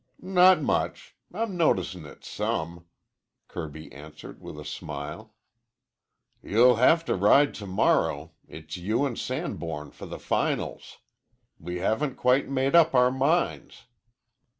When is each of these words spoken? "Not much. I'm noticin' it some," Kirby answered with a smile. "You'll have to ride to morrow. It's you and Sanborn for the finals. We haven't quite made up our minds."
"Not 0.19 0.63
much. 0.63 1.15
I'm 1.31 1.55
noticin' 1.55 2.07
it 2.07 2.23
some," 2.25 2.87
Kirby 3.47 3.91
answered 3.91 4.41
with 4.41 4.59
a 4.59 4.65
smile. 4.65 5.35
"You'll 6.41 6.77
have 6.77 7.05
to 7.05 7.15
ride 7.15 7.53
to 7.53 7.67
morrow. 7.67 8.31
It's 8.47 8.77
you 8.77 9.05
and 9.05 9.15
Sanborn 9.15 9.91
for 9.91 10.07
the 10.07 10.17
finals. 10.17 10.97
We 11.59 11.75
haven't 11.81 12.15
quite 12.15 12.49
made 12.49 12.73
up 12.73 12.95
our 12.95 13.11
minds." 13.11 13.83